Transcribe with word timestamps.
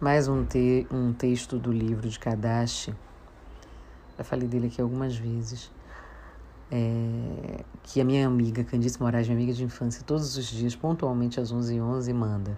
Mais 0.00 0.28
um, 0.28 0.46
te 0.46 0.86
um 0.90 1.12
texto 1.12 1.58
do 1.58 1.70
livro 1.70 2.08
de 2.08 2.18
Kadashi. 2.18 2.94
Já 4.16 4.24
falei 4.24 4.48
dele 4.48 4.68
aqui 4.68 4.80
algumas 4.80 5.14
vezes. 5.14 5.70
É, 6.72 7.62
que 7.82 8.00
a 8.00 8.04
minha 8.04 8.26
amiga 8.26 8.64
Candice 8.64 8.98
Moraes, 8.98 9.28
minha 9.28 9.36
amiga 9.36 9.52
de 9.52 9.62
infância, 9.62 10.02
todos 10.02 10.38
os 10.38 10.46
dias, 10.46 10.74
pontualmente 10.74 11.38
às 11.38 11.52
11h11, 11.52 12.14
manda. 12.14 12.56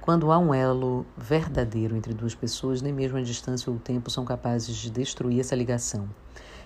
Quando 0.00 0.32
há 0.32 0.38
um 0.38 0.54
elo 0.54 1.04
verdadeiro 1.18 1.94
entre 1.94 2.14
duas 2.14 2.34
pessoas, 2.34 2.80
nem 2.80 2.94
mesmo 2.94 3.18
a 3.18 3.22
distância 3.22 3.70
ou 3.70 3.76
o 3.76 3.80
tempo 3.80 4.10
são 4.10 4.24
capazes 4.24 4.74
de 4.74 4.90
destruir 4.90 5.40
essa 5.40 5.54
ligação. 5.54 6.08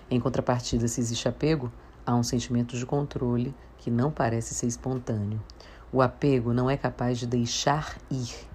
Em 0.09 0.17
contrapartida, 0.17 0.87
se 0.87 1.01
existe 1.01 1.27
apego, 1.27 1.69
há 2.05 2.15
um 2.15 2.23
sentimento 2.23 2.77
de 2.77 2.85
controle 2.85 3.53
que 3.79 3.91
não 3.91 4.09
parece 4.09 4.53
ser 4.53 4.67
espontâneo. 4.67 5.43
O 5.91 6.01
apego 6.01 6.53
não 6.53 6.69
é 6.69 6.77
capaz 6.77 7.19
de 7.19 7.27
deixar 7.27 7.97
ir. 8.09 8.52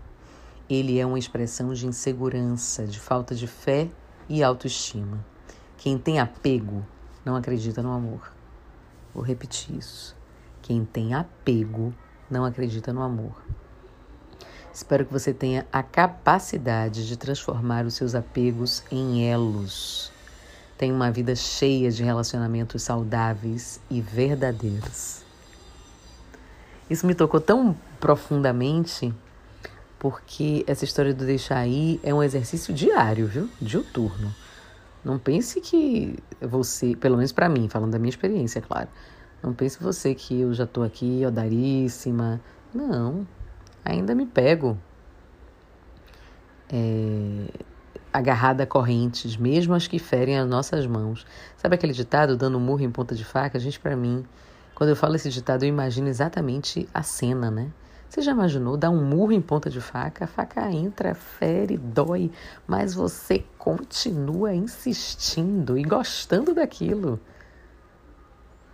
Ele 0.68 0.98
é 0.98 1.06
uma 1.06 1.18
expressão 1.18 1.72
de 1.72 1.86
insegurança, 1.86 2.86
de 2.86 3.00
falta 3.00 3.34
de 3.34 3.46
fé 3.46 3.88
e 4.28 4.42
autoestima. 4.42 5.24
Quem 5.78 5.96
tem 5.96 6.20
apego 6.20 6.84
não 7.24 7.36
acredita 7.36 7.82
no 7.82 7.90
amor. 7.90 8.32
Vou 9.14 9.24
repetir 9.24 9.76
isso. 9.76 10.14
Quem 10.60 10.84
tem 10.84 11.14
apego 11.14 11.94
não 12.30 12.44
acredita 12.44 12.92
no 12.92 13.02
amor. 13.02 13.32
Espero 14.72 15.06
que 15.06 15.12
você 15.12 15.32
tenha 15.32 15.66
a 15.72 15.82
capacidade 15.82 17.06
de 17.08 17.16
transformar 17.16 17.86
os 17.86 17.94
seus 17.94 18.14
apegos 18.14 18.84
em 18.92 19.26
elos. 19.26 20.12
Tenha 20.76 20.94
uma 20.94 21.10
vida 21.10 21.34
cheia 21.34 21.90
de 21.90 22.04
relacionamentos 22.04 22.82
saudáveis 22.82 23.80
e 23.90 24.00
verdadeiros. 24.00 25.24
Isso 26.88 27.06
me 27.06 27.14
tocou 27.14 27.40
tão 27.40 27.76
profundamente 27.98 29.12
porque 29.98 30.64
essa 30.66 30.84
história 30.84 31.12
do 31.12 31.24
deixar 31.24 31.66
ir 31.66 32.00
é 32.02 32.14
um 32.14 32.22
exercício 32.22 32.72
diário, 32.72 33.26
viu? 33.26 33.48
Diuturno. 33.60 34.34
Não 35.04 35.18
pense 35.18 35.60
que 35.60 36.16
você, 36.40 36.94
pelo 36.96 37.16
menos 37.16 37.32
para 37.32 37.48
mim, 37.48 37.68
falando 37.68 37.92
da 37.92 37.98
minha 37.98 38.10
experiência, 38.10 38.58
é 38.58 38.62
claro. 38.62 38.88
Não 39.42 39.52
pense 39.52 39.82
você 39.82 40.14
que 40.14 40.40
eu 40.40 40.52
já 40.52 40.66
tô 40.66 40.82
aqui 40.82 41.22
odaríssima. 41.26 42.40
Não, 42.74 43.26
ainda 43.84 44.14
me 44.14 44.26
pego 44.26 44.76
é, 46.70 47.48
agarrada 48.12 48.64
a 48.64 48.66
correntes, 48.66 49.36
mesmo 49.36 49.74
as 49.74 49.86
que 49.86 49.98
ferem 49.98 50.38
as 50.38 50.48
nossas 50.48 50.86
mãos. 50.86 51.26
Sabe 51.56 51.74
aquele 51.74 51.92
ditado, 51.92 52.36
dando 52.36 52.60
murro 52.60 52.82
em 52.82 52.90
ponta 52.90 53.14
de 53.14 53.24
faca? 53.24 53.58
Gente, 53.58 53.80
para 53.80 53.96
mim, 53.96 54.24
quando 54.74 54.90
eu 54.90 54.96
falo 54.96 55.16
esse 55.16 55.30
ditado, 55.30 55.64
eu 55.64 55.68
imagino 55.68 56.08
exatamente 56.08 56.88
a 56.92 57.02
cena, 57.02 57.50
né? 57.50 57.70
Você 58.08 58.22
já 58.22 58.32
imaginou 58.32 58.76
dar 58.76 58.90
um 58.90 59.04
murro 59.04 59.32
em 59.32 59.40
ponta 59.40 59.68
de 59.68 59.80
faca? 59.80 60.24
A 60.24 60.28
faca 60.28 60.70
entra, 60.70 61.14
fere, 61.14 61.76
dói, 61.76 62.30
mas 62.66 62.94
você 62.94 63.44
continua 63.58 64.54
insistindo 64.54 65.76
e 65.76 65.82
gostando 65.82 66.54
daquilo. 66.54 67.20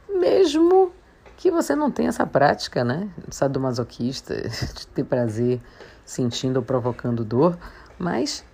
Mesmo 0.09 0.93
que 1.37 1.51
você 1.51 1.75
não 1.75 1.91
tenha 1.91 2.11
essa 2.11 2.25
prática, 2.25 2.85
né? 2.85 3.11
Sadomasoquista, 3.29 4.37
de 4.47 4.87
ter 4.87 5.05
prazer 5.05 5.61
sentindo 6.05 6.59
ou 6.59 6.63
provocando 6.63 7.25
dor, 7.25 7.59
mas 7.99 8.45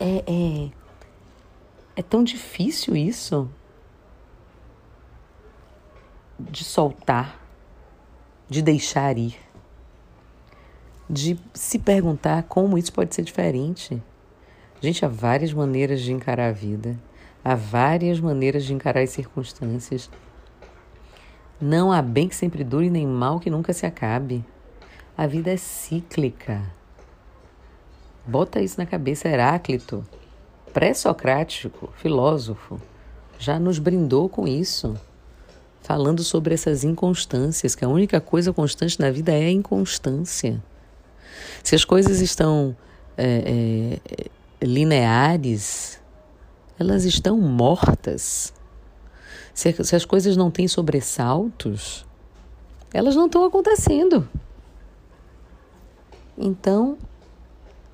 é, 0.00 0.24
é, 0.26 0.70
é 1.96 2.02
tão 2.02 2.24
difícil 2.24 2.96
isso 2.96 3.50
de 6.38 6.64
soltar, 6.64 7.38
de 8.48 8.62
deixar 8.62 9.16
ir, 9.16 9.36
de 11.12 11.38
se 11.52 11.78
perguntar 11.78 12.44
como 12.44 12.78
isso 12.78 12.90
pode 12.90 13.14
ser 13.14 13.20
diferente. 13.20 14.02
Gente, 14.80 15.04
há 15.04 15.08
várias 15.08 15.52
maneiras 15.52 16.00
de 16.00 16.10
encarar 16.10 16.48
a 16.48 16.52
vida, 16.52 16.98
há 17.44 17.54
várias 17.54 18.18
maneiras 18.18 18.64
de 18.64 18.72
encarar 18.72 19.02
as 19.02 19.10
circunstâncias. 19.10 20.08
Não 21.60 21.92
há 21.92 22.00
bem 22.00 22.28
que 22.28 22.34
sempre 22.34 22.64
dure, 22.64 22.88
nem 22.88 23.06
mal 23.06 23.38
que 23.38 23.50
nunca 23.50 23.74
se 23.74 23.84
acabe. 23.84 24.42
A 25.14 25.26
vida 25.26 25.50
é 25.52 25.56
cíclica. 25.58 26.62
Bota 28.26 28.62
isso 28.62 28.80
na 28.80 28.86
cabeça, 28.86 29.28
Heráclito, 29.28 30.02
pré-socrático, 30.72 31.92
filósofo, 31.98 32.80
já 33.38 33.58
nos 33.58 33.78
brindou 33.78 34.30
com 34.30 34.48
isso, 34.48 34.98
falando 35.82 36.24
sobre 36.24 36.54
essas 36.54 36.84
inconstâncias, 36.84 37.74
que 37.74 37.84
a 37.84 37.88
única 37.88 38.18
coisa 38.18 38.50
constante 38.50 38.98
na 38.98 39.10
vida 39.10 39.30
é 39.32 39.44
a 39.44 39.50
inconstância. 39.50 40.62
Se 41.62 41.74
as 41.74 41.84
coisas 41.84 42.20
estão 42.20 42.76
é, 43.16 43.98
é, 44.60 44.64
lineares, 44.64 46.00
elas 46.78 47.04
estão 47.04 47.38
mortas. 47.38 48.52
Se, 49.54 49.72
se 49.84 49.96
as 49.96 50.04
coisas 50.04 50.36
não 50.36 50.50
têm 50.50 50.66
sobressaltos, 50.66 52.06
elas 52.92 53.14
não 53.14 53.26
estão 53.26 53.44
acontecendo. 53.44 54.28
Então, 56.36 56.96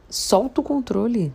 solta 0.09 0.61
o 0.61 0.65
controle. 0.65 1.33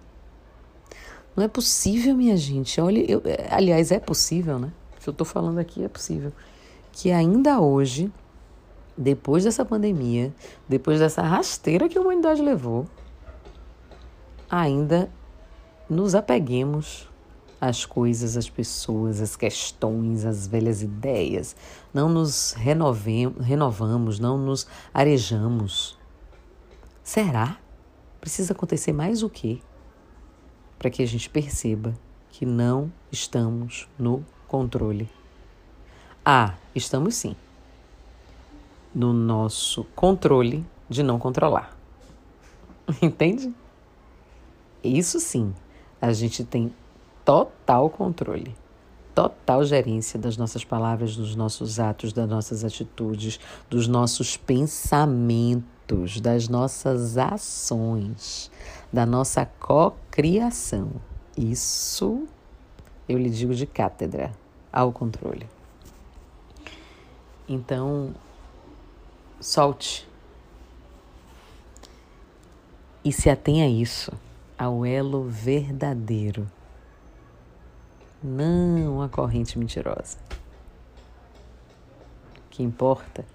Não 1.35 1.43
é 1.43 1.47
possível, 1.47 2.15
minha 2.15 2.37
gente. 2.37 2.79
Olha, 2.79 2.99
eu, 3.09 3.21
aliás, 3.49 3.91
é 3.91 3.99
possível, 3.99 4.59
né? 4.59 4.71
Que 4.99 5.09
eu 5.09 5.11
estou 5.11 5.25
falando 5.25 5.59
aqui 5.59 5.83
é 5.83 5.89
possível. 5.89 6.31
Que 6.91 7.11
ainda 7.11 7.59
hoje, 7.59 8.11
depois 8.97 9.43
dessa 9.43 9.65
pandemia, 9.65 10.33
depois 10.67 10.99
dessa 10.99 11.21
rasteira 11.21 11.89
que 11.89 11.97
a 11.97 12.01
humanidade 12.01 12.41
levou, 12.41 12.85
ainda 14.49 15.09
nos 15.89 16.15
apeguemos 16.15 17.09
às 17.59 17.85
coisas, 17.85 18.35
às 18.35 18.49
pessoas, 18.49 19.21
às 19.21 19.35
questões, 19.35 20.25
às 20.25 20.45
velhas 20.45 20.81
ideias. 20.81 21.55
Não 21.93 22.09
nos 22.09 22.51
renovemos, 22.51 23.45
renovamos, 23.45 24.19
não 24.19 24.37
nos 24.37 24.67
arejamos. 24.93 25.97
Será? 27.01 27.57
Precisa 28.19 28.53
acontecer 28.53 28.91
mais 28.91 29.23
o 29.23 29.29
quê? 29.29 29.59
Para 30.77 30.89
que 30.89 31.01
a 31.01 31.07
gente 31.07 31.29
perceba 31.29 31.93
que 32.29 32.45
não 32.45 32.91
estamos 33.11 33.87
no 33.97 34.25
controle. 34.47 35.09
Ah, 36.25 36.55
estamos 36.75 37.15
sim. 37.15 37.35
No 38.93 39.11
nosso 39.11 39.85
controle 39.95 40.65
de 40.89 41.01
não 41.01 41.17
controlar. 41.17 41.75
Entende? 43.01 43.53
Isso 44.83 45.19
sim, 45.19 45.53
a 46.01 46.11
gente 46.11 46.43
tem 46.43 46.73
total 47.23 47.89
controle, 47.89 48.53
total 49.15 49.63
gerência 49.63 50.19
das 50.19 50.35
nossas 50.35 50.63
palavras, 50.65 51.15
dos 51.15 51.35
nossos 51.35 51.79
atos, 51.79 52.11
das 52.11 52.29
nossas 52.29 52.65
atitudes, 52.65 53.39
dos 53.69 53.87
nossos 53.87 54.35
pensamentos 54.35 55.53
das 56.21 56.47
nossas 56.47 57.17
ações, 57.17 58.49
da 58.91 59.05
nossa 59.05 59.45
cocriação. 59.45 60.91
Isso 61.37 62.27
eu 63.07 63.17
lhe 63.17 63.29
digo 63.29 63.53
de 63.53 63.65
cátedra 63.65 64.31
ao 64.71 64.91
controle. 64.91 65.47
Então, 67.47 68.13
solte 69.39 70.07
e 73.03 73.11
se 73.11 73.29
atenha 73.29 73.65
a 73.65 73.69
isso, 73.69 74.13
ao 74.57 74.85
elo 74.85 75.23
verdadeiro, 75.25 76.49
não 78.23 79.01
a 79.01 79.09
corrente 79.09 79.59
mentirosa. 79.59 80.17
O 82.37 82.49
que 82.49 82.63
importa 82.63 83.25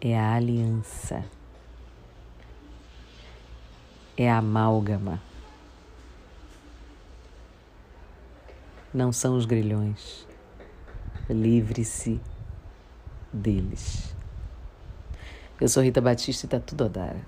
é 0.00 0.16
a 0.16 0.34
aliança, 0.34 1.24
é 4.16 4.30
a 4.30 4.38
amálgama. 4.38 5.20
Não 8.94 9.10
são 9.10 9.36
os 9.36 9.46
grilhões. 9.46 10.26
Livre-se 11.28 12.20
deles. 13.32 14.14
Eu 15.62 15.68
sou 15.68 15.80
Rita 15.80 16.00
Batista 16.00 16.44
e 16.44 16.48
tá 16.48 16.58
tudo 16.58 16.86
Odara. 16.86 17.24